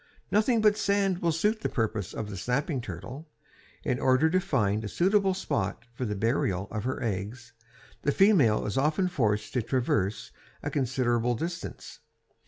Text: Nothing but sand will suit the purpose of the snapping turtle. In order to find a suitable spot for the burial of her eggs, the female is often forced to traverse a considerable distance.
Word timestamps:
Nothing 0.31 0.61
but 0.61 0.77
sand 0.79 1.19
will 1.19 1.31
suit 1.31 1.61
the 1.61 1.69
purpose 1.69 2.11
of 2.11 2.27
the 2.27 2.35
snapping 2.35 2.81
turtle. 2.81 3.29
In 3.83 3.99
order 3.99 4.31
to 4.31 4.39
find 4.39 4.83
a 4.83 4.87
suitable 4.87 5.35
spot 5.35 5.85
for 5.93 6.05
the 6.05 6.15
burial 6.15 6.67
of 6.71 6.85
her 6.85 7.03
eggs, 7.03 7.53
the 8.01 8.11
female 8.11 8.65
is 8.65 8.79
often 8.79 9.07
forced 9.07 9.53
to 9.53 9.61
traverse 9.61 10.31
a 10.63 10.71
considerable 10.71 11.35
distance. 11.35 11.99